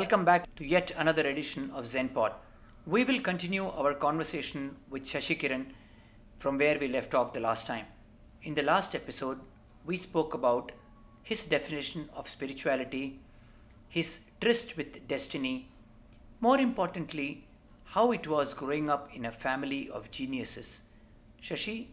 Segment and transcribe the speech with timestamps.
[0.00, 2.32] Welcome back to yet another edition of ZenPod.
[2.86, 5.66] We will continue our conversation with Shashi Kiran
[6.38, 7.84] from where we left off the last time.
[8.42, 9.40] In the last episode,
[9.84, 10.72] we spoke about
[11.22, 13.20] his definition of spirituality,
[13.90, 15.68] his tryst with destiny,
[16.40, 17.46] more importantly,
[17.84, 20.84] how it was growing up in a family of geniuses.
[21.42, 21.88] Shashi,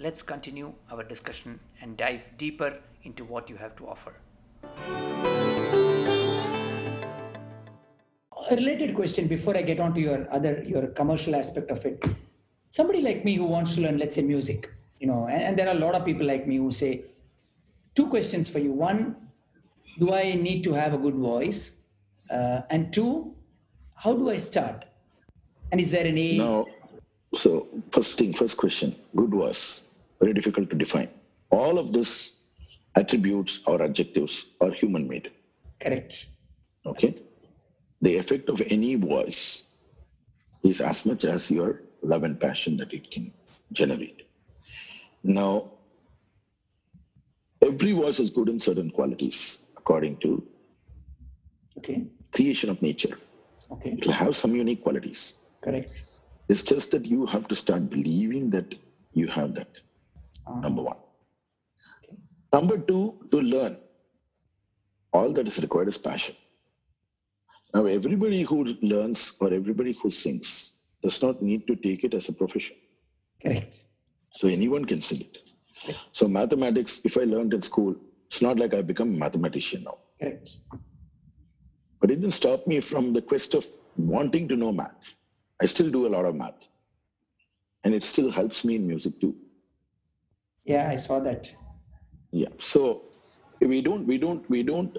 [0.00, 5.33] let's continue our discussion and dive deeper into what you have to offer.
[8.50, 12.04] A related question before I get on to your other your commercial aspect of it.
[12.70, 15.68] Somebody like me who wants to learn, let's say, music, you know, and, and there
[15.68, 17.04] are a lot of people like me who say,
[17.94, 18.72] two questions for you.
[18.72, 19.16] One,
[19.98, 21.72] do I need to have a good voice?
[22.30, 23.34] Uh, and two,
[23.94, 24.84] how do I start?
[25.70, 26.38] And is there any?
[26.38, 26.66] No.
[27.34, 28.94] So first thing, first question.
[29.16, 29.84] Good voice.
[30.20, 31.08] Very difficult to define.
[31.50, 32.36] All of this
[32.94, 35.30] attributes or adjectives are human made.
[35.80, 36.26] Correct.
[36.86, 37.14] Okay.
[38.02, 39.64] The effect of any voice
[40.62, 43.32] is as much as your love and passion that it can
[43.72, 44.22] generate.
[45.22, 45.72] Now,
[47.62, 50.46] every voice is good in certain qualities according to
[51.78, 52.06] Okay.
[52.32, 53.16] creation of nature.
[53.70, 53.90] Okay.
[53.90, 55.36] It will have some unique qualities.
[55.62, 55.90] Correct.
[56.48, 58.74] It's just that you have to start believing that
[59.12, 59.68] you have that.
[60.46, 60.96] Uh, Number one.
[62.52, 63.78] Number two, to learn.
[65.12, 66.36] All that is required is passion.
[67.74, 72.28] Now, everybody who learns or everybody who sings does not need to take it as
[72.28, 72.76] a profession.
[73.42, 73.74] correct.
[74.30, 75.50] So anyone can sing it.
[76.12, 77.94] So mathematics, if I learned in school,
[78.26, 79.98] it's not like I become a mathematician now.
[80.20, 80.56] Correct.
[82.00, 83.66] But it didn't stop me from the quest of
[83.96, 85.16] wanting to know math.
[85.60, 86.66] I still do a lot of math.
[87.84, 89.36] And it still helps me in music too.
[90.64, 91.52] Yeah, I saw that.
[92.30, 92.48] Yeah.
[92.58, 93.04] So
[93.60, 94.98] we don't we don't we don't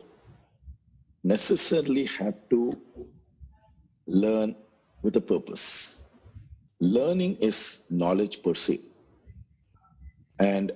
[1.34, 2.60] necessarily have to
[4.06, 4.56] learn
[5.02, 6.04] with a purpose.
[6.80, 8.80] Learning is knowledge per se.
[10.40, 10.72] And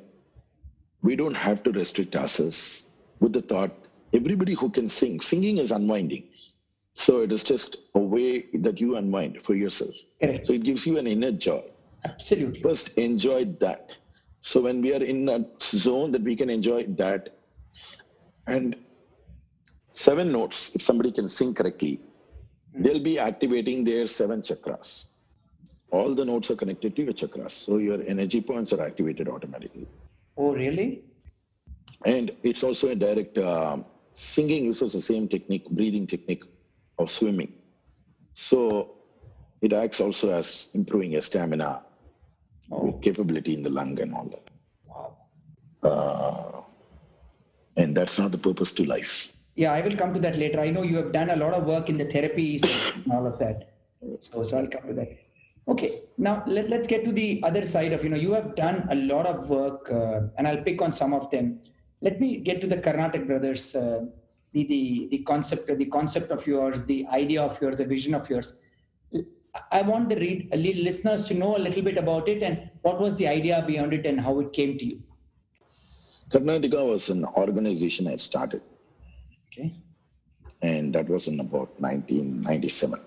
[1.03, 2.85] we don't have to restrict ourselves
[3.19, 6.23] with the thought everybody who can sing, singing is unwinding.
[6.95, 9.95] So it is just a way that you unwind for yourself.
[10.21, 10.47] Correct.
[10.47, 11.63] So it gives you an inner joy.
[12.05, 12.61] Absolutely.
[12.61, 13.91] First, enjoy that.
[14.41, 17.37] So when we are in a zone that we can enjoy that,
[18.47, 18.75] and
[20.05, 21.93] seven notes, if somebody can sing correctly,
[22.73, 24.89] they'll be activating their seven chakras.
[25.91, 29.87] All the notes are connected to your chakras, so your energy points are activated automatically.
[30.37, 31.03] Oh, really?
[32.05, 36.43] And it's also a direct um singing uses the same technique, breathing technique
[37.01, 37.51] of swimming.
[38.33, 38.59] So
[39.61, 41.71] it acts also as improving your stamina,
[42.71, 44.45] Oh, capability in the lung and all that.
[44.89, 45.09] wow.
[45.91, 46.61] Uh,
[47.81, 49.15] and that's not the purpose to life.
[49.61, 50.59] Yeah, I will come to that later.
[50.61, 52.61] I know you have done a lot of work in the therapies
[52.95, 53.57] and all of that.
[54.21, 55.09] So, so I'll come to that.
[55.67, 58.87] Okay, now let, let's get to the other side of, you know, you have done
[58.89, 61.59] a lot of work uh, and I'll pick on some of them.
[62.01, 64.05] Let me get to the Carnatica brothers, uh,
[64.53, 68.29] the, the, the concept, the concept of yours, the idea of yours, the vision of
[68.29, 68.55] yours.
[69.73, 72.97] I want the read, uh, listeners to know a little bit about it and what
[72.97, 75.03] was the idea behind it and how it came to you.
[76.29, 78.61] Carnatica was an organization I started,
[79.51, 79.71] Okay.
[80.61, 82.99] and that was in about 1997.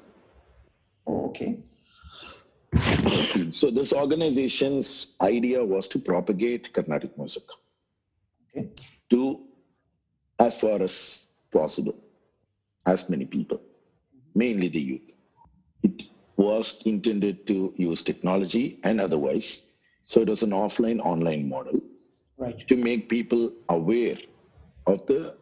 [1.06, 1.58] Oh, okay.
[3.50, 7.44] so this organization's idea was to propagate Carnatic music
[8.50, 8.69] Okay.
[9.10, 9.41] to
[10.38, 11.94] as far as possible,
[12.86, 14.38] as many people, mm-hmm.
[14.38, 15.12] mainly the youth.
[15.82, 16.03] It
[16.36, 19.62] was intended to use technology and otherwise.
[20.04, 21.80] So it was an offline online model
[22.38, 22.66] Right.
[22.66, 24.16] to make people aware
[24.86, 25.36] of the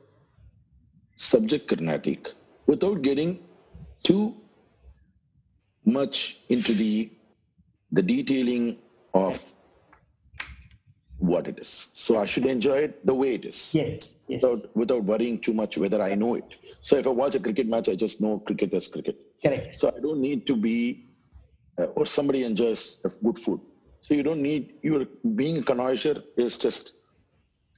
[1.29, 2.29] subject Carnatic
[2.67, 3.33] without getting
[4.03, 4.35] too
[5.85, 6.19] much
[6.49, 7.11] into the
[7.93, 8.79] the detailing
[9.15, 9.39] of
[11.19, 11.89] what it is.
[11.93, 14.17] So I should enjoy it the way it is Yes.
[14.29, 14.43] Yes.
[14.43, 16.57] without without worrying too much whether I know it.
[16.83, 19.17] So if I watch a cricket match, I just know cricket is cricket.
[19.43, 19.79] Correct.
[19.79, 21.07] So I don't need to be,
[21.79, 23.61] uh, or somebody enjoys good food.
[24.01, 25.05] So you don't need, your
[25.41, 26.95] being a connoisseur is just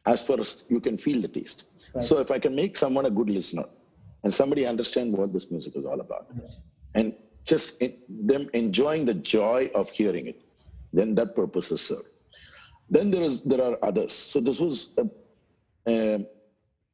[0.07, 1.65] as far as you can feel the taste.
[1.95, 2.05] Right.
[2.05, 3.65] So if I can make someone a good listener
[4.25, 6.27] and somebody understand what this music is all about
[6.95, 7.15] and
[7.45, 10.41] just in, them enjoying the joy of hearing it,
[10.93, 12.09] then that purpose is served.
[12.91, 14.13] Then there is there are others.
[14.13, 15.03] So this was a,
[15.87, 16.27] um,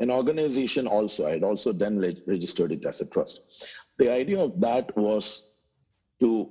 [0.01, 1.27] an organization also.
[1.27, 3.69] I had also then registered it as a trust.
[3.99, 5.51] The idea of that was
[6.21, 6.51] to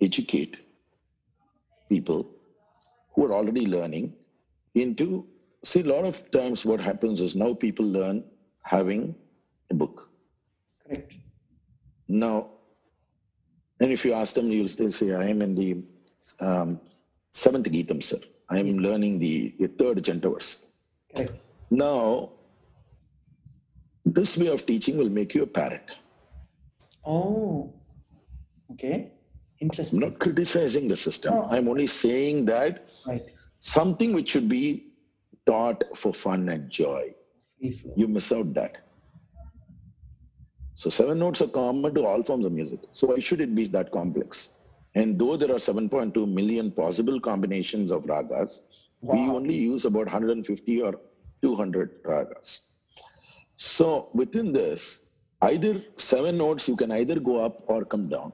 [0.00, 0.56] educate
[1.88, 2.28] people
[3.14, 4.14] who are already learning
[4.74, 5.26] into
[5.64, 8.22] see a lot of times what happens is now people learn
[8.64, 9.14] having
[9.70, 10.10] a book
[10.86, 11.14] Correct.
[12.08, 12.50] Now,
[13.80, 15.82] and if you ask them, you'll still say, I am in the
[16.40, 16.80] um,
[17.30, 18.18] seventh Geetam, sir.
[18.50, 20.64] I am learning the, the third Janta Varisai.
[21.16, 21.32] Correct.
[21.70, 22.32] Now,
[24.04, 25.96] this way of teaching will make you a parrot.
[27.06, 27.72] Oh,
[28.72, 29.10] okay.
[29.60, 30.00] I'm Interesting.
[30.00, 31.34] not criticizing the system.
[31.34, 31.48] No.
[31.50, 33.22] I'm only saying that Right.
[33.64, 34.64] Something which should be
[35.46, 37.14] taught for fun and joy,
[37.96, 38.76] you miss out that.
[40.74, 42.80] So seven notes are common to all forms of music.
[42.92, 44.50] So why should it be that complex?
[44.94, 48.60] And though there are 7.2 million possible combinations of ragas,
[49.00, 51.00] we only use about 150 or
[51.42, 52.60] 200 ragas.
[53.56, 55.06] So within this,
[55.40, 58.32] either seven notes, you can either go up or come down.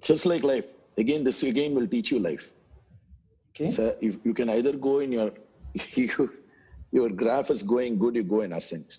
[0.00, 0.74] Just like life.
[0.98, 2.52] Again, this again will teach you life.
[3.50, 3.68] Okay.
[3.68, 5.32] So if you can either go in your
[5.94, 6.30] you,
[6.92, 8.98] your graph is going good, you go in ascent.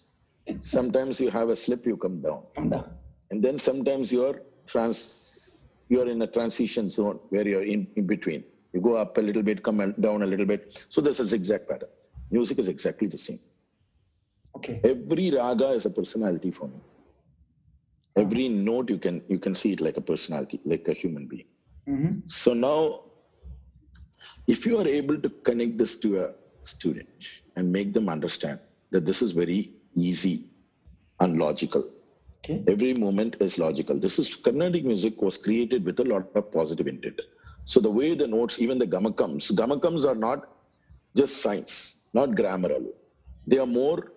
[0.59, 2.89] Sometimes you have a slip, you come down, Come down.
[3.29, 5.59] and then sometimes you're trans
[5.89, 8.43] you're in a transition zone where you're in, in between.
[8.73, 10.85] You go up a little bit, come down a little bit.
[10.89, 11.89] So there's a zigzag pattern.
[12.29, 13.39] Music is exactly the same.
[14.55, 14.79] Okay.
[14.83, 16.79] Every raga is a personality for me.
[18.15, 21.45] Every note you can you can see it like a personality, like a human being.
[21.87, 22.19] Mm-hmm.
[22.27, 23.01] So now,
[24.53, 26.27] if you are able to connect this to a
[26.71, 27.25] student
[27.55, 28.59] and make them understand
[28.91, 29.61] that this is very
[29.95, 30.35] easy
[31.19, 31.83] and logical,
[32.43, 32.63] Okay.
[32.67, 33.97] every movement is logical.
[33.99, 37.19] This is Carnatic music was created with a lot of positive intent.
[37.65, 40.49] So the way the notes, even the gamakams, gamakams are not
[41.15, 42.93] just science, not grammar alone.
[43.47, 44.11] They are more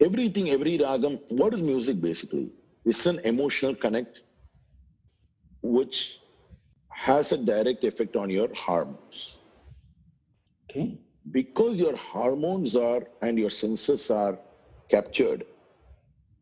[0.00, 1.20] everything, every ragam.
[1.28, 2.50] What is music basically?
[2.84, 4.22] It's an emotional connect
[5.62, 6.20] which
[6.90, 9.37] has a direct effect on your hormones.
[10.70, 10.98] Okay.
[11.30, 14.38] Because your hormones are and your senses are
[14.88, 15.44] captured,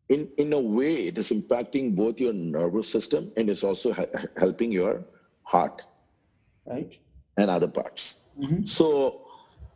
[0.09, 4.05] in, in a way, it is impacting both your nervous system and it's also he-
[4.37, 5.03] helping your
[5.43, 5.81] heart
[6.65, 6.97] Right.
[7.37, 8.15] and other parts.
[8.39, 8.65] Mm-hmm.
[8.65, 9.21] So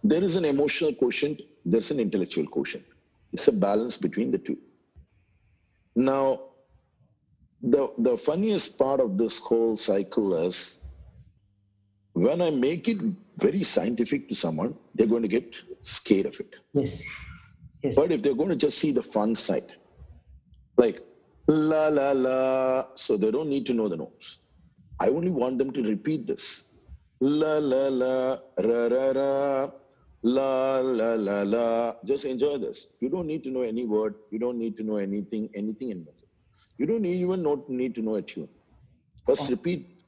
[0.04, 2.86] there is an emotional quotient, there's an intellectual quotient.
[3.34, 4.58] It's a balance between the two.
[5.96, 6.42] Now,
[7.62, 10.80] the, the funniest part of this whole cycle is
[12.14, 12.98] when I make it
[13.42, 16.56] very scientific to someone, they're going to get scared of it.
[16.74, 17.04] Yes.
[17.84, 17.96] Yes.
[17.96, 19.74] But if they're going to just see the fun side,
[20.78, 21.02] like
[21.48, 24.40] la la la, so they don't need to know the notes.
[25.00, 26.64] I only want them to repeat this.
[27.20, 29.72] La la la, ra ra ra,
[30.22, 31.94] la la la la.
[32.06, 32.88] Just enjoy this.
[33.00, 34.16] You don't need to know any word.
[34.30, 36.30] You don't need to know anything, anything in music.
[36.78, 38.50] You don't even know, need to know a tune.
[39.26, 39.50] First, oh.
[39.52, 40.01] repeat,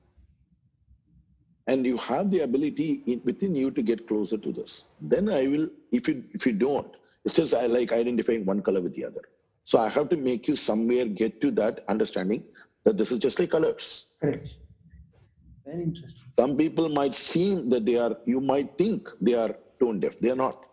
[1.67, 4.85] and you have the ability in, within you to get closer to this.
[5.01, 5.69] Then I will.
[5.91, 6.87] If you if you don't,
[7.25, 9.21] it's just I like identifying one color with the other.
[9.63, 12.43] So I have to make you somewhere get to that understanding
[12.83, 14.07] that this is just like colors.
[14.21, 14.49] Correct.
[15.65, 16.21] Very interesting.
[16.37, 20.19] Some people might seem that they are, you might think they are tone deaf.
[20.19, 20.65] They are not.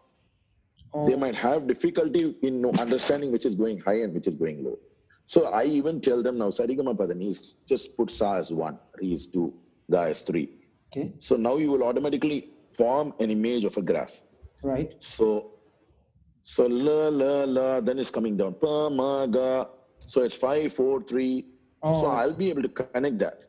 [0.93, 4.65] Oh, They might have difficulty in understanding which is going high and which is going
[4.65, 4.79] low.
[5.27, 9.13] So I even tell them now, Sarigama Padani is just put Sa as one, Re
[9.13, 9.55] is two,
[9.89, 10.51] Ga as three.
[10.91, 11.13] Okay.
[11.19, 14.23] So now you will automatically form an image of a graph.
[14.63, 14.95] Right.
[15.03, 15.53] So,
[16.43, 18.55] so la la la, then it's coming down.
[18.55, 19.67] Pa ma ga.
[20.07, 21.49] So it's five, four, three.
[21.83, 22.07] So Oh.
[22.09, 23.45] I'll be able to connect that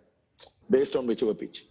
[0.70, 1.66] based on whichever pitch.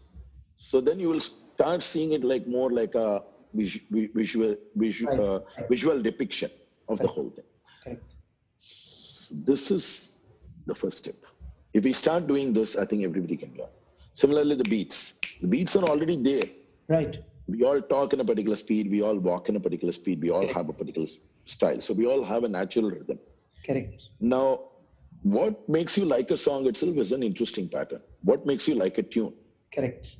[0.59, 3.23] So then you will start seeing it like more like a
[3.55, 5.21] visual visual, Right.
[5.21, 6.51] uh, visual depiction
[6.89, 7.45] of the whole thing.
[7.85, 8.03] Correct.
[9.51, 10.19] This is
[10.67, 11.17] the first step.
[11.73, 13.73] If we start doing this, I think everybody can learn.
[14.15, 15.15] Similarly, the beats.
[15.41, 16.49] The beats are already there.
[16.89, 17.19] Right.
[17.47, 18.91] We all talk in a particular speed.
[18.91, 20.21] We all walk in a particular speed.
[20.23, 21.09] We all have a particular
[21.47, 21.81] style.
[21.81, 23.19] So we all have a natural rhythm.
[23.67, 24.03] Correct.
[24.21, 24.61] Now,
[25.23, 28.01] what makes you like a song itself is an interesting pattern.
[28.23, 29.35] What makes you like a tune?
[29.75, 30.17] Correct.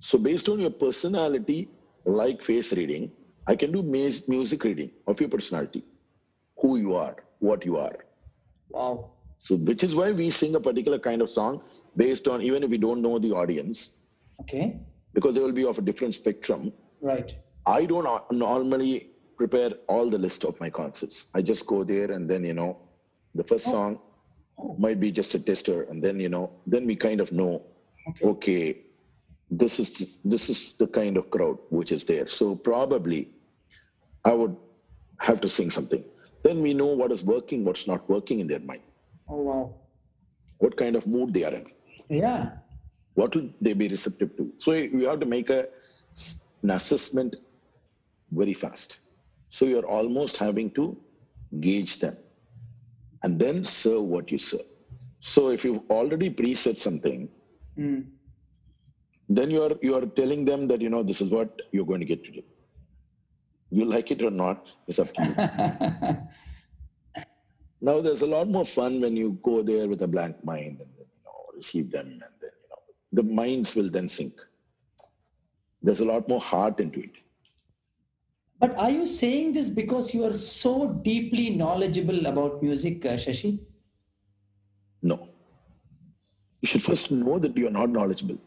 [0.00, 1.70] So, based on your personality,
[2.04, 3.10] like face reading,
[3.46, 5.84] I can do music reading of your personality,
[6.58, 8.04] who you are, what you are.
[8.68, 9.13] Wow.
[9.44, 11.62] So, which is why we sing a particular kind of song
[11.96, 13.92] based on even if we don't know the audience,
[14.40, 14.80] Okay.
[15.12, 16.72] because they will be of a different spectrum.
[17.00, 17.34] Right.
[17.66, 21.26] I don't normally prepare all the list of my concerts.
[21.34, 22.78] I just go there and then, you know,
[23.34, 23.72] the first oh.
[23.72, 23.98] song
[24.56, 24.76] Oh.
[24.78, 27.62] might be just a tester, and then, you know, then we kind of know,
[28.10, 28.24] Okay.
[28.32, 28.78] okay,
[29.50, 32.26] this is this is the kind of crowd which is there.
[32.28, 33.30] So probably
[34.24, 34.56] I would
[35.18, 36.04] have to sing something.
[36.44, 38.82] Then we know what is working, what's not working in their mind,
[39.28, 39.74] Oh wow.
[40.58, 41.66] what kind of mood they are in.
[42.08, 42.50] Yeah.
[43.14, 44.52] what will they be receptive to?
[44.58, 45.60] So you have to make a,
[46.62, 47.36] an assessment
[48.32, 48.98] very fast.
[49.48, 50.96] So you're almost having to
[51.60, 52.16] gauge them
[53.22, 54.66] and then serve what you serve.
[55.20, 57.28] So if you've already preset something,
[57.78, 58.02] Mm.
[59.28, 62.00] then you are you are telling them that you know this is what you're going
[62.00, 62.44] to get today.
[63.70, 65.34] You like it or not, it's up to you.
[67.84, 70.90] now there's a lot more fun when you go there with a blank mind and
[70.98, 72.82] then you know receive them and then you know
[73.18, 74.40] the minds will then sink.
[75.82, 77.16] There's a lot more heart into it.
[78.58, 83.58] But are you saying this because you are so deeply knowledgeable about music, uh, Shashi?
[85.02, 85.28] No.
[86.62, 88.38] You should first know that you are not knowledgeable.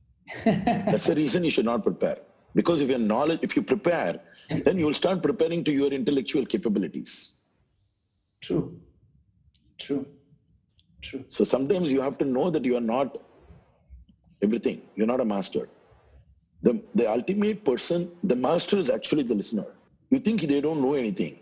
[0.44, 2.18] That's the reason you should not prepare.
[2.56, 4.20] Because if you're knowledge, if you prepare,
[4.64, 7.34] then you'll start preparing to your intellectual capabilities.
[8.40, 8.80] True.
[9.78, 10.06] True.
[11.02, 11.24] True.
[11.28, 13.16] So sometimes you have to know that you are not
[14.42, 14.82] everything.
[14.96, 15.68] You're not a master.
[16.62, 19.66] The, the ultimate person, the master is actually the listener.
[20.10, 21.38] You think they don't know anything.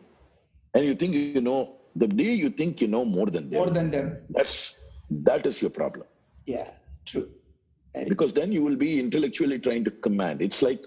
[0.75, 3.71] And you think you know, the day you think you know more than them, More
[3.71, 4.19] than them.
[4.31, 4.77] that's
[5.11, 6.07] that is your problem.
[6.47, 6.69] Yeah.
[7.07, 7.29] True.
[7.95, 10.43] Very because then you will be intellectually trying to command.
[10.43, 10.85] It's like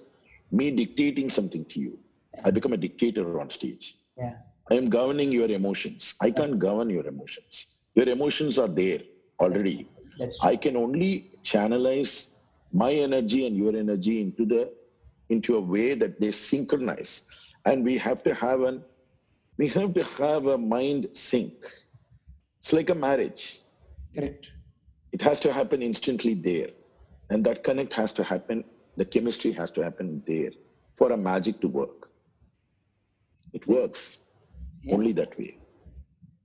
[0.52, 2.00] me dictating something to you.
[2.46, 3.98] I become a dictator on stage.
[4.18, 4.36] Yeah.
[4.72, 6.16] I am governing your emotions.
[6.22, 7.68] I can't govern your emotions.
[7.94, 9.00] Your emotions are there
[9.38, 9.90] already.
[10.42, 12.30] I can only channelize
[12.72, 14.72] my energy and your energy into the
[15.28, 17.24] into a way that they synchronize.
[17.66, 18.82] And we have to have an
[19.58, 21.54] we have to have a mind sync.
[22.62, 23.60] It's like a marriage.
[24.16, 24.52] Correct.
[25.12, 26.70] It has to happen instantly there.
[27.30, 28.64] And that connect has to happen,
[28.96, 30.52] the chemistry has to happen there
[30.94, 32.10] for a magic to work.
[33.54, 34.20] It works
[34.84, 34.96] Yeah.
[34.96, 35.58] only that way.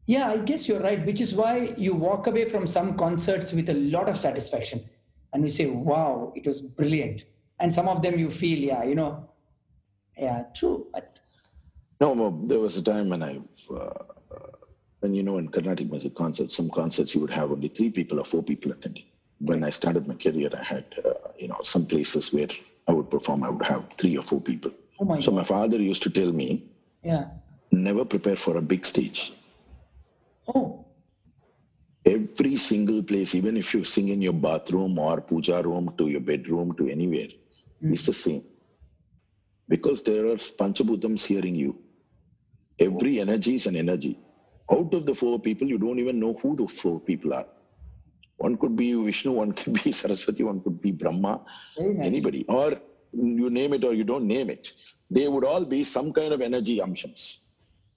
[0.07, 3.69] Yeah, I guess you're right, which is why you walk away from some concerts with
[3.71, 4.89] a lot of satisfaction
[5.33, 7.25] and you say, wow, it was brilliant.
[7.59, 9.29] And some of them you feel, yeah, you know,
[10.17, 10.87] yeah, true.
[10.93, 11.19] But
[12.01, 13.41] No, there was a time when I,
[13.75, 13.89] uh,
[15.01, 18.21] when you know, in Carnatic music concerts, some concerts you would have only three people
[18.21, 19.05] or four people attending.
[19.41, 22.49] When I started my career, I had, uh, you know, some places where
[22.87, 24.71] I would perform, I would have three or four people.
[25.01, 25.37] oh my So God.
[25.39, 26.65] my father used to tell me,
[27.03, 27.25] Yeah.
[27.83, 29.33] Never prepare for a big stage.
[30.55, 30.87] Oh,
[32.07, 36.21] every single place, even if you sing in your bathroom or puja room to your
[36.21, 37.29] bedroom to anywhere,
[37.81, 37.93] hmm.
[37.93, 38.45] it's the same.
[39.69, 41.77] Because there are Panchabhutams hearing you.
[42.79, 44.19] Every energy is an energy.
[44.71, 47.47] Out of the four people, you don't even know who the four people are.
[48.37, 51.41] One could be Vishnu, one could be Saraswati, one could be Brahma,
[51.79, 52.07] nice.
[52.07, 52.45] anybody.
[52.49, 52.75] Or
[53.13, 54.73] you name it or you don't name it.
[55.11, 57.41] They would all be some kind of energy amshams.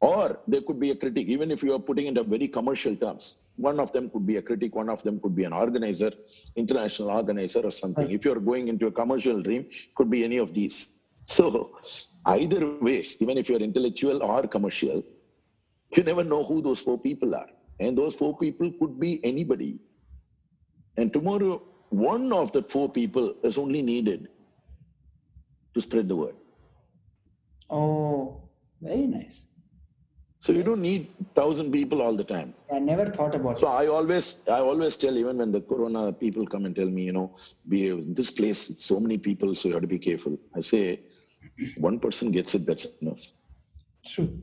[0.02, 2.96] Or there could be a critic, even if you are putting it in very commercial
[2.96, 3.36] terms.
[3.58, 6.12] One of them could be a critic, one of them could be an organizer,
[6.56, 8.06] international organizer or something.
[8.06, 8.16] Right.
[8.16, 9.66] If you're going into a commercial dream,
[9.96, 10.94] could be any of these.
[11.26, 11.78] So
[12.26, 15.04] either ways, even if you're intellectual or commercial,
[15.96, 17.50] you never know who those four people are.
[17.80, 19.78] And those four people could be anybody.
[20.98, 24.30] And tomorrow, one of the four people is only needed
[25.76, 26.36] to spread the word.
[27.70, 28.42] Oh,
[28.82, 29.46] very nice.
[30.42, 32.54] So you don't need thousand people all the time.
[32.74, 33.72] I never thought about So it.
[33.72, 37.04] So I always, I always tell, even when the corona people come and tell me,
[37.04, 37.36] you know,
[37.68, 40.38] be this place, it's so many people, so you have to be careful.
[40.56, 41.02] I say,
[41.78, 43.22] one person gets it, that's enough.
[44.06, 44.42] True.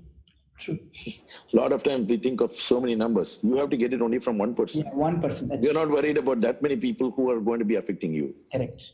[0.59, 0.79] True.
[1.07, 1.21] A
[1.57, 3.41] lot of times we think of so many numbers.
[3.43, 4.85] You have to get it only from one person.
[4.85, 5.49] Yeah, one person.
[5.49, 8.35] That's You're not worried about that many people who are going to be affecting you.
[8.53, 8.93] correct.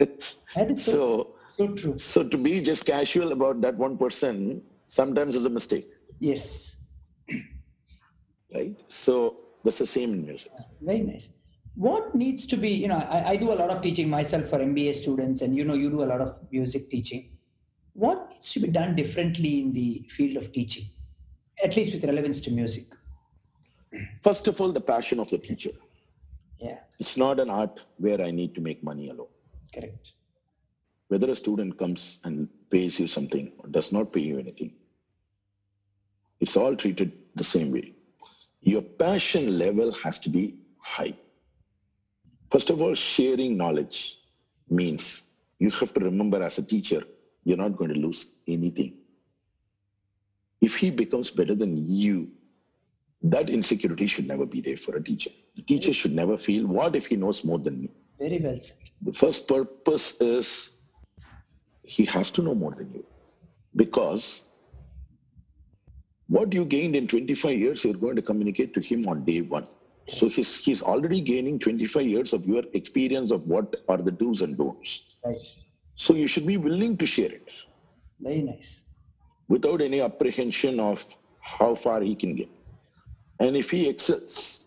[0.54, 1.98] That is so, so, so true.
[1.98, 5.88] so to be just casual about that one person sometimes is a mistake,
[6.20, 6.76] Yes.
[8.54, 8.74] right?
[8.88, 10.52] So that's the same in music.
[10.80, 11.28] Very nice.
[11.76, 14.58] What needs to be, you know, I, I do a lot of teaching myself for
[14.58, 17.30] MBA students, and you know, you do a lot of music teaching.
[17.94, 20.86] What needs to be done differently in the field of teaching,
[21.64, 22.86] at least with relevance to music?
[24.22, 25.70] First of all, the passion of the teacher.
[26.60, 29.28] Yeah, It's not an art where I need to make money alone.
[29.74, 30.12] correct.
[31.08, 34.72] Whether a student comes and pays you something or does not pay you anything,
[36.40, 37.92] it's all treated the same way.
[38.62, 41.14] Your passion level has to be high.
[42.50, 44.18] First of all, sharing knowledge
[44.68, 45.24] means
[45.58, 47.02] you have to remember as a teacher,
[47.44, 48.94] you're not going to lose anything.
[50.60, 52.30] If he becomes better than you,
[53.22, 55.30] that insecurity should never be there for a teacher.
[55.56, 57.90] The teacher should never feel, what if he knows more than me?
[58.18, 58.76] Very well said.
[59.02, 60.74] The first purpose is
[61.82, 63.04] he has to know more than you
[63.76, 64.44] because
[66.28, 69.66] what you gained in 25 years, you're going to communicate to him on day one.
[70.08, 74.42] So he's, he's already gaining 25 years of your experience of what are the do's
[74.42, 75.16] and don'ts.
[75.24, 75.36] Right.
[75.96, 77.50] So you should be willing to share it
[78.20, 78.82] Very nice.
[79.48, 81.04] without any apprehension of
[81.40, 82.48] how far he can get.
[83.40, 84.66] And if he excels,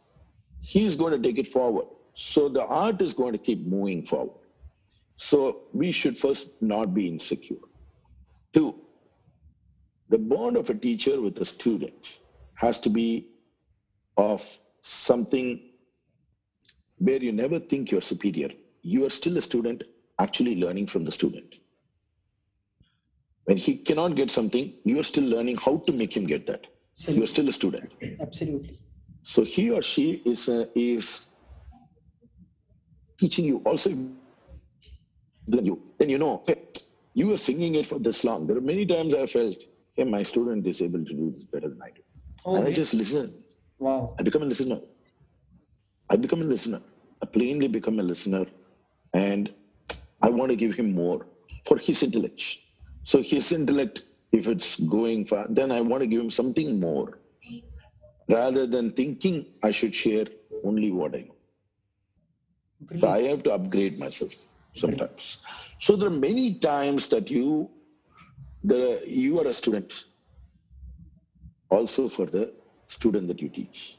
[0.62, 1.86] he's going to take it forward.
[2.14, 4.40] So the art is going to keep moving forward.
[5.18, 7.58] So we should first not be insecure.
[8.54, 8.76] Two,
[10.10, 12.20] the bond of a teacher with a student
[12.56, 13.28] has to be
[14.18, 14.46] of
[14.82, 15.60] something
[16.98, 18.50] where you never think you're superior.
[18.82, 19.84] You are still a student,
[20.20, 21.56] actually learning from the student.
[23.46, 26.68] When he cannot get something, you are still learning how to make him get that.
[27.08, 27.92] You are still a student.
[28.20, 28.80] Absolutely.
[29.22, 31.30] So he or she is uh, is
[33.20, 33.90] teaching you also
[35.48, 35.82] than you.
[36.00, 36.56] Then you know, hey,
[37.14, 38.48] you were singing it for this long.
[38.48, 39.58] There are many times I felt,
[39.98, 42.02] hey, my student is able to do this better than I do.
[42.46, 43.34] Oh, and I just listen.
[43.80, 44.16] Wow.
[44.20, 44.80] I become a listener.
[46.10, 46.82] I become a listener.
[47.22, 48.46] I plainly become a listener,
[49.14, 49.54] and
[50.22, 51.26] I want to give him more
[51.66, 52.44] for his intellect.
[53.04, 57.20] So his intellect, if it's going far, then I want to give him something more,
[58.30, 60.28] rather than thinking I should share
[60.64, 63.00] only what I know.
[63.00, 64.34] So I have to upgrade myself
[64.74, 65.38] sometimes.
[65.80, 67.70] So there are many times that you,
[68.64, 70.06] the you are a student,
[71.70, 72.54] also for the
[72.88, 73.98] student that you teach.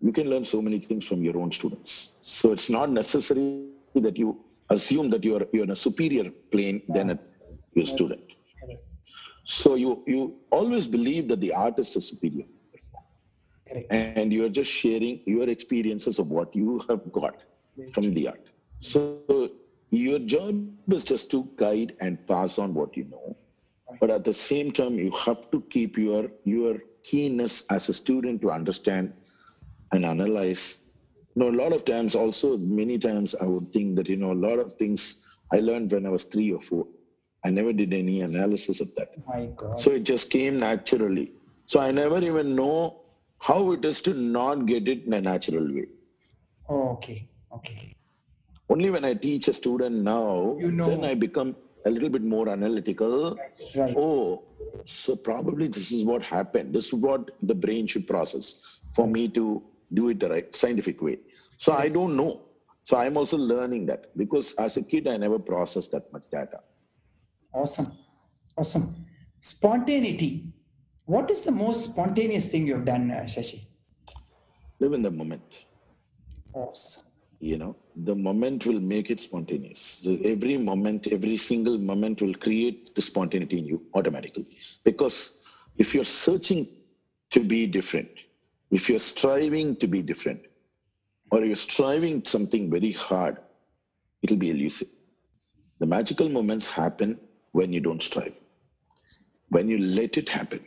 [0.00, 2.12] You can learn so many things from your own students.
[2.22, 6.82] So it's not necessary that you assume that you are you're in a superior plane
[6.88, 7.18] than a,
[7.74, 8.22] your student.
[8.60, 8.82] Correct.
[9.44, 12.46] So you you always believe that the artist is superior,
[13.68, 13.86] Correct.
[13.90, 17.36] and you are just sharing your experiences of what you have got
[17.92, 18.50] from the art.
[18.80, 19.50] So
[19.96, 23.36] your job is just to guide and pass on what you know,
[24.00, 28.42] but at the same time, you have to keep your your keenness as a student
[28.42, 29.12] to understand
[29.92, 30.82] and analyze.
[31.34, 34.32] You know, a lot of times, also many times, I would think that you know
[34.32, 36.86] a lot of things I learned when I was three or four.
[37.44, 39.10] I never did any analysis of that.
[39.26, 39.78] My God.
[39.78, 41.32] So it just came naturally.
[41.66, 43.02] So I never even know
[43.40, 45.86] how it is to not get it in a natural way.
[46.68, 47.28] oh, okay.
[47.54, 47.94] Okay.
[48.70, 50.88] Only when I teach a student now, You know.
[50.88, 51.54] then I become
[51.86, 53.36] a little bit more analytical.
[53.74, 53.94] Right.
[53.96, 54.42] Oh,
[54.84, 56.74] so probably this is what happened.
[56.74, 61.02] This is what the brain should process for me to do it the right scientific
[61.02, 61.18] way.
[61.58, 62.42] So I don't know.
[62.84, 66.60] So I'm also learning that because as a kid, I never processed that much data.
[67.52, 67.92] Awesome.
[68.56, 68.94] Awesome.
[69.40, 70.52] Spontaneity.
[71.06, 73.60] What is the most spontaneous thing you've done, uh, Shashi?
[74.80, 75.42] Live in the moment.
[76.54, 77.06] Awesome.
[77.50, 77.76] You know
[78.08, 80.06] the moment will make it spontaneous.
[80.24, 84.46] Every moment every single moment will create the spontaneity in you automatically.
[84.82, 85.18] Because
[85.76, 86.66] if you're searching
[87.30, 88.08] to be different
[88.70, 90.40] if you're striving to be different
[91.30, 93.36] or you're striving something very hard
[94.22, 94.88] it'll be elusive.
[95.80, 97.18] The magical moments happen
[97.52, 98.34] when you don't strive.
[99.50, 100.64] When you let it happen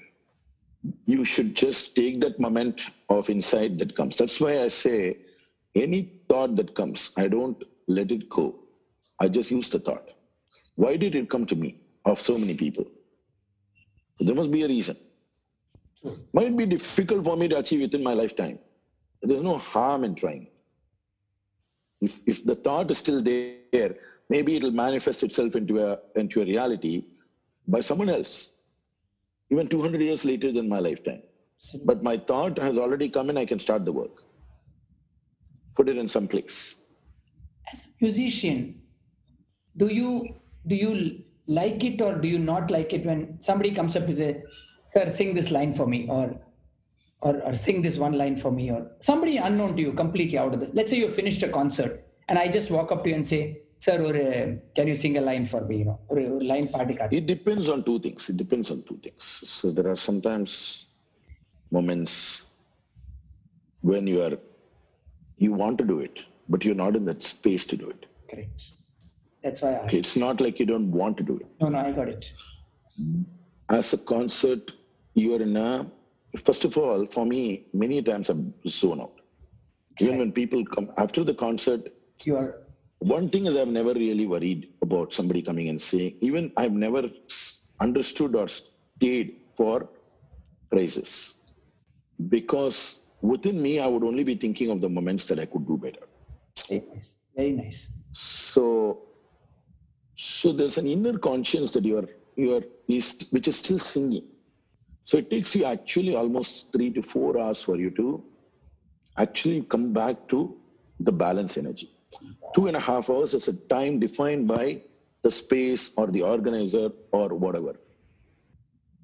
[1.05, 4.15] you should just take that moment of insight that comes.
[4.17, 5.17] That's why i say
[5.83, 8.55] any thought that comes, I don't let it go.
[9.19, 10.09] I just use the thought.
[10.75, 12.85] Why did it come to me of so many people?
[14.19, 14.97] There must be a reason.
[16.33, 18.59] Might be difficult for me to achieve within my lifetime.
[19.21, 20.47] There's no harm in trying.
[22.01, 23.95] If, if the thought is still there,
[24.29, 27.03] maybe it'll manifest itself into a, into a reality
[27.67, 28.53] by someone else,
[29.49, 31.23] even 200 years later than my lifetime.
[31.85, 34.23] But my thought has already come in, I can start the work.
[35.77, 36.75] Put it in some place.
[37.71, 38.81] As a musician,
[39.81, 40.11] do you
[40.71, 40.91] do you
[41.59, 44.31] like it or do you not like it when somebody comes up to say,
[44.93, 46.25] "Sir, sing this line for me," or
[47.21, 50.53] or, or sing this one line for me, or somebody unknown to you, completely out
[50.55, 50.69] of the.
[50.73, 51.93] Let's say you finished a concert,
[52.27, 53.41] and I just walk up to you and say,
[53.77, 56.67] "Sir, or uh, can you sing a line for me?" You know, or a line
[56.69, 57.13] party card.
[57.21, 58.29] It depends on two things.
[58.33, 59.23] It depends on two things.
[59.57, 60.87] So there are sometimes
[61.69, 62.45] moments
[63.81, 64.37] when you are
[65.37, 66.19] you want to do it,
[66.49, 68.05] but you're not in that space to do it.
[68.29, 68.63] Correct.
[69.43, 69.93] That's why I asked.
[69.93, 71.47] It's not like you don't want to do it.
[71.61, 72.31] No, no, I got it.
[73.69, 74.71] As a concert,
[75.13, 75.89] you are in a
[76.43, 79.13] first of all, for me, many times I'm zone out.
[79.99, 81.91] Even when people come after the concert,
[82.25, 82.67] You are
[82.99, 87.09] one thing is I've never really worried about somebody coming and saying, even I've never
[87.79, 89.87] understood or stayed for
[90.71, 91.35] praises
[92.29, 95.77] because within me, I would only be thinking of the moments that I could do
[95.77, 96.05] better.
[96.69, 97.15] very nice.
[97.35, 97.91] Very nice.
[98.11, 99.03] So,
[100.15, 104.23] so there's an inner conscience that you are, you are, which is still singing.
[105.03, 108.23] So it takes you actually almost three to four hours for you to
[109.17, 110.57] actually come back to
[110.99, 111.91] the balance energy.
[112.55, 114.81] Two and a half hours is a time defined by
[115.23, 117.75] the space or the organizer or whatever.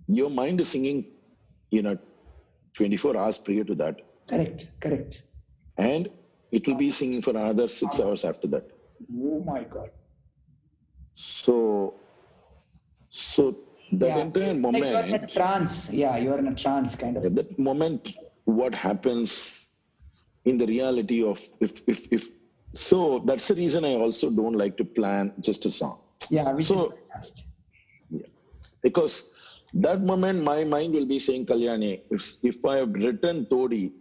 [0.08, 1.06] Your mind is singing,
[1.71, 1.97] you know,
[2.74, 4.02] 24 hours prior to that.
[4.30, 4.68] Correct.
[4.80, 5.24] Correct.
[5.78, 6.10] and
[6.52, 8.66] it will be singing for another six hours after that.
[9.12, 9.90] Oh my God.
[11.16, 11.96] So,
[13.10, 13.58] so
[13.94, 15.92] that yeah, entire moment, like you're in a trance.
[15.92, 17.36] Yeah, you're in a trance kind of.
[17.36, 19.70] that moment, what happens
[20.46, 22.30] in the reality of if if if
[22.76, 26.00] so that's the reason I also don't like to plan just a song.
[26.30, 26.94] Yeah, So-.
[28.10, 28.28] Yeah.
[28.82, 29.30] Because
[29.74, 33.92] that moment my mind will be saying Kalyani, if if I have written Todi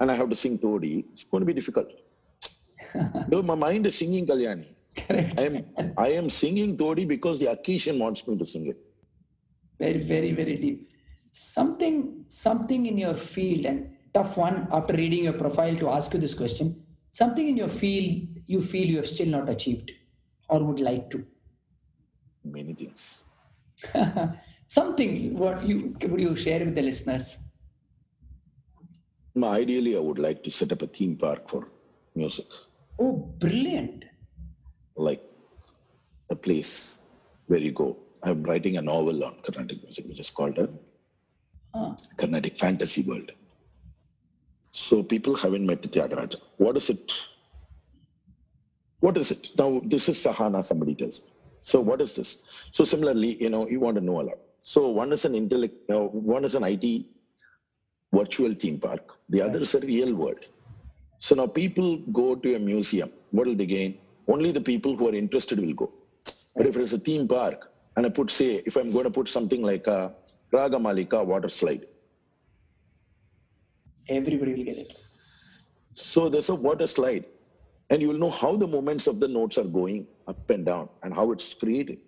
[0.00, 1.92] and I have to sing Todi, it's going to be difficult.
[3.28, 4.66] no, my mind is singing Kalyani.
[4.96, 5.38] Correct.
[5.40, 8.78] I am I am singing Todi because the occasion wants me to sing it.
[9.78, 10.88] very, very, very deep.
[11.30, 16.20] Something, something in your field, and tough one after reading your profile to ask you
[16.20, 16.84] this question.
[17.10, 19.90] Something in your field you feel you have still not achieved,
[20.48, 21.24] or would like to.
[22.44, 23.24] Many things.
[24.76, 25.76] something what you
[26.10, 27.26] would you share with the listeners?
[29.34, 31.60] No, Ideally, I would like to set up a theme park for
[32.14, 32.46] music,
[33.00, 33.12] Oh,
[33.44, 34.04] brilliant!
[35.08, 35.22] like
[36.30, 36.72] a place
[37.46, 37.96] where you go.
[38.22, 40.68] I'm writing a novel on Carnatic music, which is called a
[41.74, 43.32] Ah, Carnatic fantasy world.
[44.70, 46.38] So people haven't met Tyagaraja.
[46.58, 47.12] What is it?
[49.00, 49.48] What is it?
[49.58, 51.30] Now, this is Sahana, somebody tells me.
[51.62, 52.30] So what is this?
[52.70, 54.38] So similarly, you know, you want to know a lot.
[54.62, 57.04] So one is an intellect, uh, one is an IT
[58.12, 59.18] virtual theme park.
[59.28, 60.44] The other is a real world.
[61.18, 63.10] So now people go to a museum.
[63.30, 63.98] What will they gain?
[64.28, 65.92] Only the people who are interested will go.
[66.56, 69.28] But if it's a theme park, and I put, say, if I'm going to put
[69.28, 70.14] something like a
[70.52, 71.86] Raga Malika water slide,
[74.08, 74.96] everybody will get it.
[75.94, 77.24] So there's a water slide,
[77.90, 80.88] and you will know how the movements of the notes are going up and down
[81.02, 81.98] and how it's created.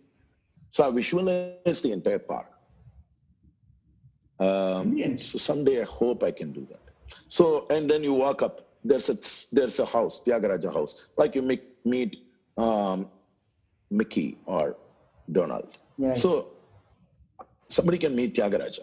[0.74, 2.46] So I visualize the entire park.
[4.40, 6.82] Um, so someday I hope I can do that.
[7.28, 8.54] So and then you walk up.
[8.82, 9.16] There's a
[9.56, 10.94] there's a house, Tyagaraja house.
[11.16, 12.16] Like you meet meet
[12.56, 13.08] um,
[13.98, 14.76] Mickey or
[15.30, 15.78] Donald.
[16.24, 16.30] So
[17.68, 18.80] somebody can meet Tyagaraja.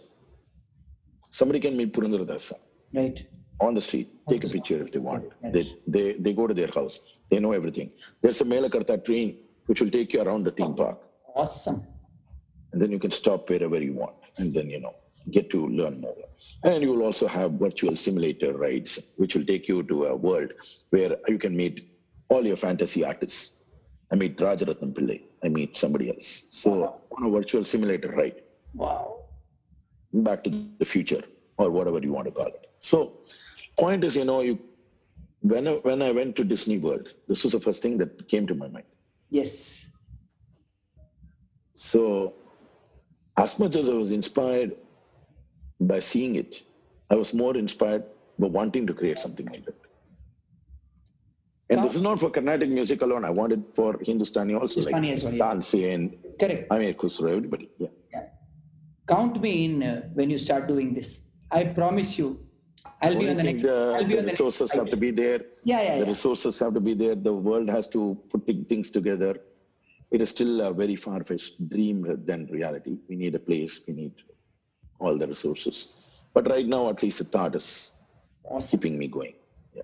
[1.30, 2.56] Somebody can meet Purandaradasa
[2.94, 3.20] Right.
[3.60, 5.26] on the street, take a picture if they want.
[5.54, 7.00] They, they, they go to their house.
[7.30, 7.92] They know everything.
[8.22, 11.00] There's a Melakarta train which will take you around the theme park.
[11.36, 11.86] Awesome.
[12.72, 14.16] And then you can stop wherever you want.
[14.38, 14.96] And then, you know,
[15.32, 16.16] get to learn more.
[16.64, 20.54] And you will also have virtual simulator rides, which will take you to a world
[20.92, 21.90] where you can meet
[22.30, 23.54] all your fantasy artists.
[24.12, 25.22] I meet Rajaratnam Pillai.
[25.44, 26.44] I meet somebody else.
[26.50, 28.42] So on a virtual simulator ride,
[28.74, 29.26] Wow.
[30.14, 31.24] back to the future
[31.58, 32.68] or whatever you want to call it.
[32.80, 33.18] So,
[33.78, 34.60] point is, you know, you
[35.42, 38.46] when I, when I went to Disney World, this was the first thing that came
[38.48, 38.86] to my mind.
[39.30, 39.88] Yes.
[41.82, 42.34] So,
[43.38, 44.74] as much as I was inspired
[45.80, 46.62] by seeing it,
[47.10, 48.04] I was more inspired
[48.38, 49.80] by wanting to create something like that.
[51.72, 53.26] And this is not for Carnatic music alone.
[53.26, 55.44] I wanted for Hindustani also, Hindustani like as well, yeah.
[55.44, 56.68] Tansen, Correct.
[56.70, 57.68] Amir Khusro, everybody.
[57.80, 57.88] Yeah.
[58.14, 58.26] Yeah.
[59.08, 61.22] Count me in uh, when you start doing this.
[61.50, 62.46] I promise you,
[63.02, 63.64] I'll be on the next.
[63.64, 64.76] the, I'll be the on the resources next.
[64.76, 65.40] have to be there.
[65.64, 66.14] Yeah, yeah, the yeah.
[66.14, 67.16] resources have to be there.
[67.16, 69.40] The world has to put things together.
[70.12, 72.98] It is still a very far-fetched dream than reality.
[73.08, 73.82] We need a place.
[73.88, 74.14] We need
[75.00, 75.94] all the resources.
[76.34, 77.94] But right now, at least the thought is
[78.44, 78.80] Awesome.
[78.80, 79.36] keeping me going.
[79.74, 79.84] Yeah.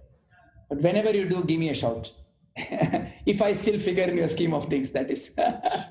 [0.69, 2.11] But whenever you do, give me a shout.
[2.57, 5.31] if I still figure in your scheme of things, that is.
[5.37, 5.85] yeah.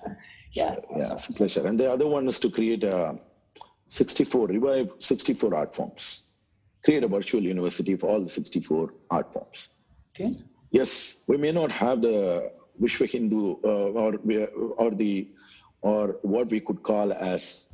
[0.52, 1.12] Yeah, awesome.
[1.16, 1.66] it's a pleasure.
[1.66, 3.18] And the other one is to create a
[3.86, 6.24] 64, revive 64 art forms.
[6.84, 9.70] Create a virtual university of all the 64 art forms.
[10.14, 10.32] Okay.
[10.70, 14.12] Yes, we may not have the Vishwa Hindu uh, or
[14.76, 15.28] or the
[15.82, 17.70] or what we could call as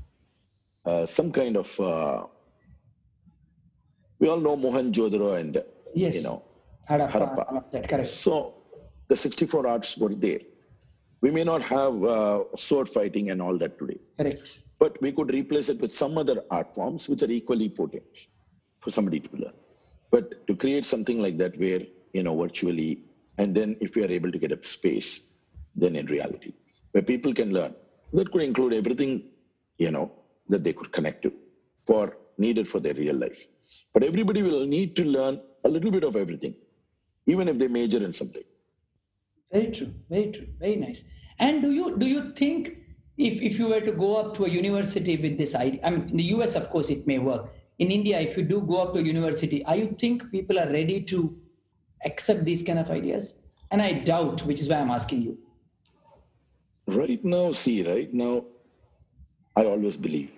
[0.85, 1.81] uh, some kind of.
[1.81, 2.25] Uh,
[4.19, 5.63] we all know Mohenjo-daro and
[5.95, 6.17] Yes.
[6.17, 6.43] you know
[6.89, 7.43] Harappa, Harappa.
[7.51, 8.09] all of that, Correct.
[8.09, 8.55] so
[9.09, 10.41] the 64 arts were there.
[11.21, 14.43] We may not have uh, sword fighting and all that today, Correct.
[14.79, 18.05] but we could replace it with some other art forms which are equally potent
[18.81, 19.53] for somebody to learn.
[20.11, 23.03] But to create something like that where, you know, virtually,
[23.39, 25.21] and then if we are able to get a space,
[25.75, 26.53] then in reality,
[26.93, 27.75] where people can learn,
[28.13, 29.25] that could include everything,
[29.79, 30.13] you know,
[30.49, 31.33] that they could connect to
[31.87, 33.47] for needed for their real life.
[33.93, 36.55] But everybody will need to learn a little bit of everything,
[37.27, 38.45] even if they major in something.
[39.53, 39.93] Very true.
[40.09, 40.49] Very true.
[40.59, 41.05] Very nice.
[41.39, 42.77] And do you do you think
[43.17, 46.09] if if you were to go up to a university with this idea, I mean,
[46.09, 47.53] in the US, of course, it may work.
[47.79, 50.71] In India, if you do go up to a university, are you think people are
[50.71, 51.37] ready to
[52.05, 53.35] accept these kind of ideas?
[53.71, 55.39] And I doubt, which is why I'm asking you.
[56.87, 58.45] Right now, see, right now,
[59.57, 60.31] I always believe.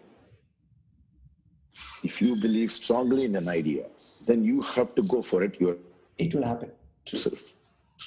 [2.05, 3.87] If you believe strongly in an idea,
[4.27, 5.57] then you have to go for it.
[5.59, 5.77] You're
[6.19, 6.71] it will happen.
[7.11, 7.57] yourself.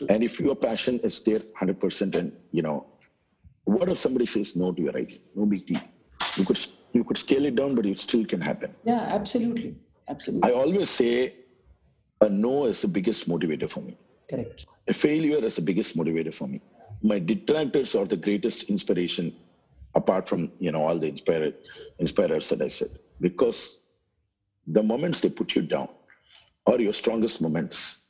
[0.09, 2.85] And if your passion is there 100%, and you know,
[3.63, 5.17] what if somebody says no to your idea?
[5.35, 5.81] No big deal.
[6.37, 6.59] You could
[6.93, 8.73] you could scale it down, but it still can happen.
[8.85, 9.75] Yeah, absolutely,
[10.07, 10.49] absolutely.
[10.49, 11.33] I always say
[12.21, 13.97] a no is the biggest motivator for me.
[14.29, 14.65] Correct.
[14.87, 16.61] A failure is the biggest motivator for me.
[17.01, 19.33] My detractors are the greatest inspiration,
[19.95, 21.53] apart from you know all the inspired
[21.99, 22.89] inspirers that I said,
[23.21, 23.79] because
[24.65, 25.89] the moments they put you down
[26.65, 28.01] are your strongest moments,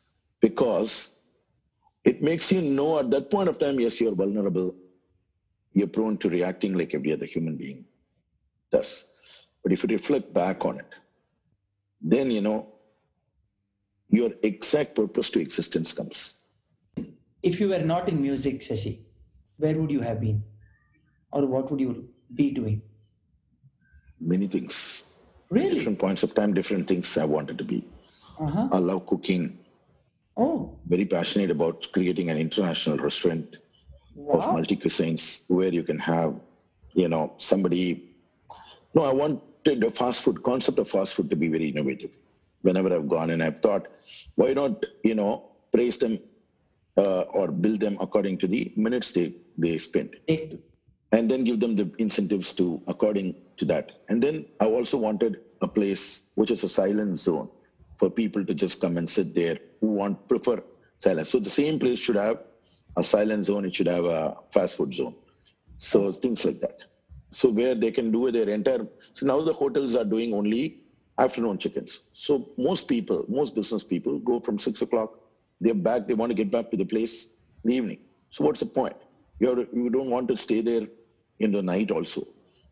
[0.41, 1.11] because
[2.05, 4.73] it makes you know at that point of time, yes, you're vulnerable.
[5.73, 7.85] You're prone to reacting like every other human being
[8.71, 9.05] does.
[9.61, 10.87] But if you reflect back on it,
[12.01, 12.76] then you know
[14.09, 16.37] your exact purpose to existence comes.
[17.43, 18.99] If you were not in music, Shashi,
[19.57, 20.43] where would you have been?
[21.31, 22.81] Or what would you be doing?
[24.19, 25.03] Many things.
[25.49, 25.75] Really?
[25.75, 27.85] Different points of time, different things I wanted to be.
[28.39, 28.69] Uh-huh.
[28.71, 29.59] I love cooking.
[30.35, 33.57] Oh, Very passionate about creating an international restaurant
[34.29, 36.35] of multi cuisines where you can have,
[36.93, 38.03] you know, somebody.
[38.93, 42.17] No, I wanted a fast food concept of fast food to be very innovative.
[42.61, 43.87] Whenever I've gone and I've thought,
[44.35, 46.19] why not, you know, praise them
[46.97, 50.15] uh, or bill them according to the minutes they they spend,
[51.11, 53.91] and then give them the incentives to according to that.
[54.09, 57.49] And then I also wanted a place which is a silent zone
[57.97, 60.61] for people to just come and sit there who want prefer
[60.97, 61.29] silence.
[61.29, 62.39] So the same place should have
[62.95, 63.65] a silent zone.
[63.65, 65.15] It should have a fast food zone.
[65.77, 66.83] So things like that.
[67.31, 68.87] So where they can do their entire.
[69.13, 70.81] So now the hotels are doing only
[71.19, 72.01] afternoon chickens.
[72.13, 75.11] So most people, most business people, go from six o'clock.
[75.59, 76.07] They're back.
[76.07, 77.25] They want to get back to the place
[77.63, 77.99] in the evening.
[78.29, 78.95] So what's the point?
[79.39, 80.85] You're you don't want to stay there
[81.39, 82.27] in the night also.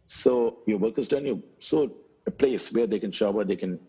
[0.05, 1.25] So your work is done.
[1.25, 1.91] You so
[2.27, 3.79] a place where they can shower, they can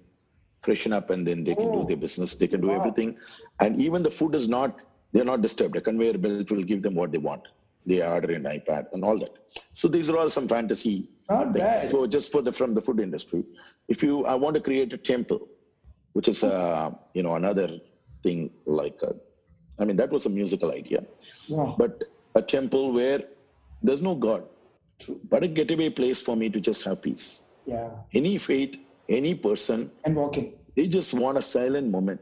[0.63, 1.87] freshen up, and then they can do Oh.
[1.87, 2.35] their business.
[2.35, 2.79] They can do Wow.
[2.81, 3.17] everything,
[3.61, 4.81] and even the food is not.
[5.13, 5.77] They're not disturbed.
[5.77, 7.43] A conveyor belt will give them what they want.
[7.91, 9.31] They order an iPad and all that.
[9.73, 11.65] So these are all some fantasy Not things.
[11.65, 11.91] bad.
[11.91, 13.45] So just for the from the food industry,
[13.89, 15.49] if you I want to create a temple,
[16.13, 17.69] which is uh, you know another
[18.23, 19.15] thing like a,
[19.79, 21.05] I mean that was a musical idea,
[21.49, 21.75] Wow.
[21.79, 23.21] but a temple where
[23.83, 24.45] there's no God,
[25.01, 25.21] True.
[25.29, 27.45] but a getaway place for me to just have peace.
[27.67, 27.91] Yeah.
[28.15, 28.77] Any faith,
[29.09, 30.53] any person, And walking.
[30.77, 32.21] they just want a silent moment.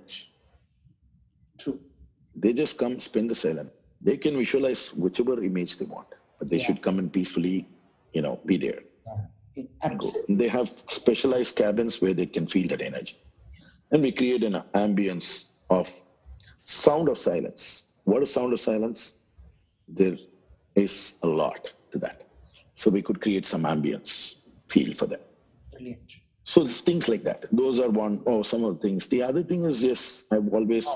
[1.58, 1.78] True.
[2.36, 3.70] They just come spend the silent.
[4.00, 6.66] They can visualize whichever image they want, but they Yeah.
[6.66, 7.66] should come and peacefully,
[8.12, 8.80] you know, be there.
[9.54, 9.62] Yeah.
[9.64, 10.06] It- and go.
[10.06, 10.36] Absolutely.
[10.36, 13.16] They have specialized cabins where they can feel that energy.
[13.90, 15.90] And we create an ambience of
[16.64, 17.84] sound of silence.
[18.04, 19.14] What is sound of silence?
[19.88, 20.16] There
[20.74, 22.22] is a lot to that.
[22.74, 24.36] So we could create some ambience
[24.68, 25.20] feel for them.
[25.72, 26.00] Brilliant.
[26.44, 27.46] So things like that.
[27.52, 29.06] Those are one oh some of the things.
[29.08, 30.88] The other thing is yes, I've always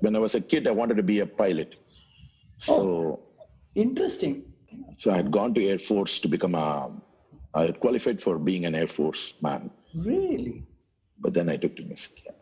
[0.00, 1.74] when I was a kid, I wanted to be a pilot.
[2.68, 3.20] Oh, so
[3.74, 4.44] Interesting.
[4.98, 6.92] so I had gone to Air Force to become a
[7.54, 9.70] I had qualified for being an Air Force man.
[9.94, 10.64] Really?
[11.22, 12.22] but then I took to music.
[12.26, 12.32] Yeah.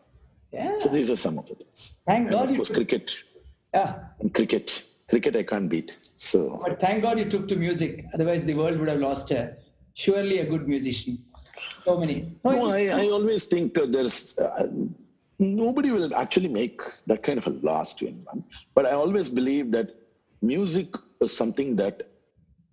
[0.51, 0.73] Yeah.
[0.75, 1.95] So these are some of the things.
[2.07, 3.23] Thank And God of you course, took, cricket.
[3.73, 3.99] yeah.
[4.19, 5.95] And cricket, cricket I can't beat.
[6.17, 8.05] So But thank God you took to music.
[8.13, 9.55] Otherwise, the world would have lost a
[9.93, 11.19] surely a good musician.
[11.85, 12.31] So many.
[12.43, 14.67] No, no, I, I always think uh, there's uh,
[15.39, 18.43] nobody will actually make that kind of a loss to anyone.
[18.75, 19.95] But I always believe that
[20.41, 22.09] music is something that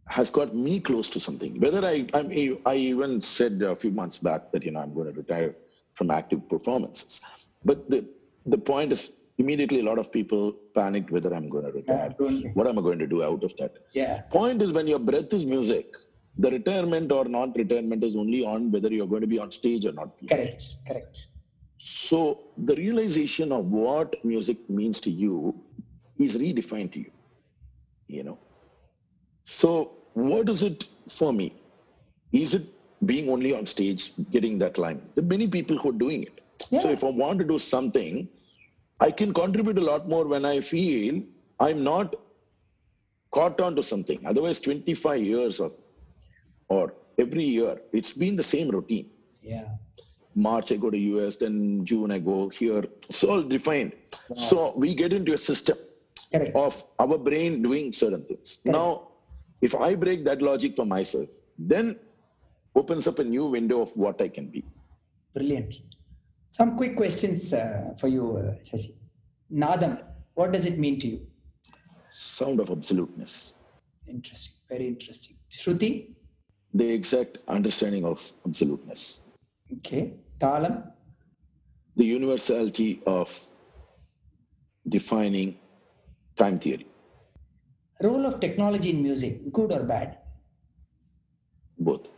[0.08, 1.60] has got me close to something.
[1.60, 4.94] Whether I, I, mean, I even said a few months back that you know I'm
[4.94, 5.54] going to retire
[5.94, 7.20] from active performances.
[7.64, 8.04] But the
[8.46, 12.14] the point is, immediately a lot of people panicked whether I'm going to retire.
[12.18, 13.74] Yeah, What am I going to do out of that?
[13.92, 14.22] yeah.
[14.22, 15.94] Point is, when your breath is music,
[16.38, 19.84] the retirement or not retirement is only on whether you're going to be on stage
[19.84, 20.10] or not.
[20.28, 20.76] Correct.
[20.86, 21.26] Correct.
[21.78, 25.54] So the realization of what music means to you
[26.18, 27.10] is redefined to you.
[28.06, 28.38] You know.
[29.44, 31.52] So what is it for me?
[32.32, 32.66] Is it
[33.06, 35.00] being only on stage, getting that line?
[35.14, 36.40] There are many people who are doing it.
[36.82, 38.28] So if I want to do something,
[39.00, 41.22] I can contribute a lot more when I feel
[41.60, 42.16] I'm not
[43.30, 44.26] caught on to something.
[44.26, 45.76] Otherwise, 25 years of
[46.68, 49.08] or every year, it's been the same routine.
[49.40, 49.68] Yeah.
[50.34, 52.84] March I go to US, then June I go here.
[53.08, 53.92] It's all defined.
[54.34, 55.78] So we get into a system
[56.32, 56.54] Correct.
[56.54, 58.60] of our brain doing certain things.
[58.64, 59.08] Now,
[59.60, 61.98] if I break that logic for myself, then
[62.74, 64.64] opens up a new window of what I can be.
[65.34, 65.74] Brilliant.
[66.50, 68.94] Some quick questions uh, for you, uh, Shashi.
[69.52, 70.02] Nadam,
[70.34, 71.26] what does it mean to you?
[72.10, 73.54] Sound of absoluteness.
[74.06, 74.54] Interesting.
[74.68, 75.36] Very interesting.
[75.50, 76.10] Shruti?
[76.74, 79.20] The exact understanding of absoluteness.
[79.78, 80.14] Okay.
[80.40, 80.90] Talam?
[81.96, 83.28] The universality of
[84.88, 85.58] defining
[86.36, 86.87] time theory.
[88.00, 90.18] Role of technology in music, good or bad?
[91.78, 92.08] Both.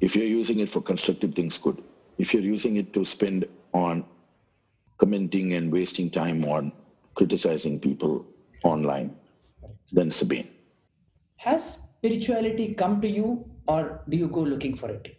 [0.00, 1.82] If you're using it for constructive things, good.
[2.18, 4.04] If you're using it to spend on
[4.98, 6.72] commenting and wasting time on
[7.14, 8.26] criticizing people
[8.62, 9.16] online,
[9.90, 10.48] then it's a bane.
[11.36, 15.18] Has spirituality come to you or do you go looking for it?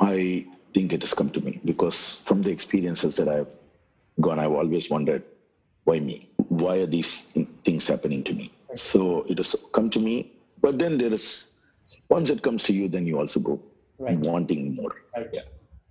[0.00, 3.46] I think it has come to me because from the experiences that I've
[4.20, 5.22] gone, I've always wondered
[5.84, 6.30] why me?
[6.48, 7.26] Why are these
[7.62, 8.52] things happening to me?
[8.74, 11.50] So it has come to me, but then there is
[12.08, 13.60] once it comes to you, then you also go
[13.98, 14.18] right.
[14.18, 14.94] wanting more.
[15.16, 15.28] Right.
[15.32, 15.42] Yeah.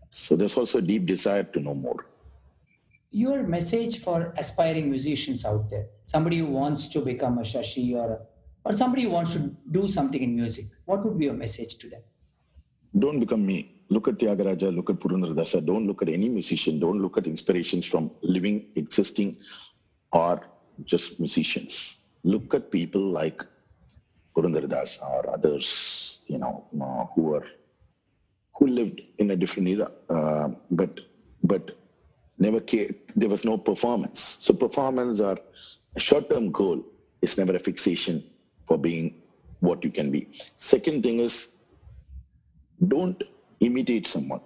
[0.10, 2.06] So there's also a deep desire to know more.
[3.12, 8.22] Your message for aspiring musicians out there, somebody who wants to become a Shashi or
[8.66, 11.90] or somebody who wants to do something in music, what would be your message to
[11.90, 12.02] them?
[12.98, 13.76] Don't become me.
[13.90, 15.66] Look at Tyagaraja, look at Purandaradasa.
[15.66, 16.80] Don't look at any musician.
[16.80, 19.36] Don't look at inspirations from living, existing,
[20.14, 20.48] or
[20.86, 21.98] just musicians.
[22.24, 23.44] Look at people like
[24.36, 27.46] Purandaradasa or others, you know, uh, who are
[28.56, 31.00] who lived in a different era, uh, but
[31.44, 31.78] but
[32.38, 34.38] never came, there was no performance.
[34.40, 35.38] So performance or
[35.96, 36.84] a short-term goal
[37.22, 38.24] is never a fixation
[38.66, 39.22] for being
[39.60, 40.28] what you can be.
[40.56, 41.54] Second thing is
[42.88, 43.22] don't
[43.60, 44.42] imitate someone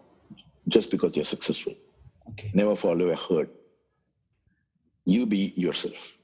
[0.67, 1.73] just because they're successful.
[2.29, 2.51] Okay.
[2.53, 3.49] Never follow a herd.
[5.05, 6.16] You be yourself.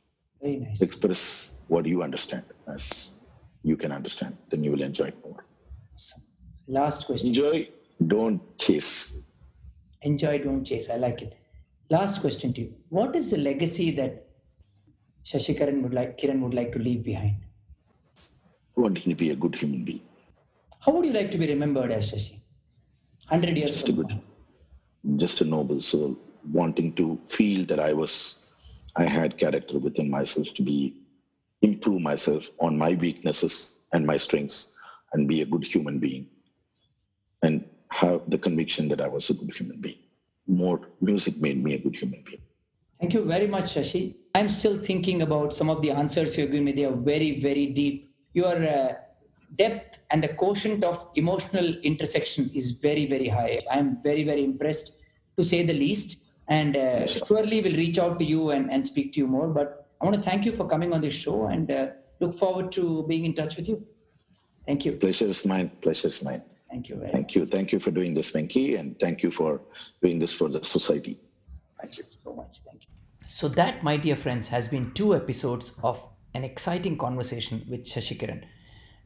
[0.43, 0.82] Very nice.
[0.82, 3.13] Express what you understand as
[3.63, 4.38] you can understand.
[4.49, 5.45] Then you will enjoy it more.
[6.67, 7.29] Last question.
[7.29, 7.69] Enjoy,
[8.08, 9.15] don't chase.
[10.01, 10.89] Enjoy, don't chase.
[10.89, 11.38] I like it.
[11.89, 12.73] Last question to you.
[12.89, 14.27] What is the legacy that
[15.25, 17.38] Shashikiran would like Kiran would like to leave behind?
[18.75, 20.01] Wanting to be a good human being.
[20.79, 22.39] How would you like to be remembered as Shashi?
[23.29, 24.19] 100 years just a good,
[25.15, 26.17] just a noble soul,
[26.51, 28.36] wanting to feel that I was,
[28.95, 30.95] I had character within myself to be,
[31.62, 34.71] improve myself on my weaknesses and my strengths
[35.13, 36.27] and be a good human being
[37.41, 39.99] and have the conviction that I was a good human being.
[40.47, 42.41] More music made me a good human being.
[42.99, 44.15] Thank you very much, Shashi.
[44.36, 46.71] I'm still thinking about some of the answers you've given me.
[46.71, 48.15] They are very, very deep.
[48.34, 48.93] Your uh,
[49.58, 53.60] depth and the quotient of emotional intersection is very, very high.
[53.69, 54.93] I'm very, very impressed
[55.38, 56.17] to say the least.
[56.47, 59.47] And uh, surely will reach out to you and, and speak to you more.
[59.47, 61.88] But I want to thank you for coming on this show and uh,
[62.19, 63.86] look forward to being in touch with you.
[64.65, 64.93] Thank you.
[64.93, 65.71] Pleasure is mine.
[65.82, 66.41] Pleasure is mine.
[66.69, 66.99] Thank you.
[66.99, 67.36] thank much.
[67.36, 67.45] you.
[67.45, 69.62] Thank you for doing this, Venki, and thank you for
[70.01, 71.19] doing this for the society.
[71.79, 72.62] Thank you so much.
[72.65, 72.88] Thank you.
[73.27, 76.03] So that, my dear friends, has been two episodes of
[76.34, 78.43] an exciting conversation with Shashikiran.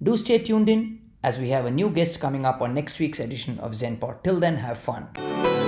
[0.02, 3.20] Do stay tuned in as we have a new guest coming up on next week's
[3.20, 4.24] edition of ZenPod.
[4.24, 5.67] Till then, have fun.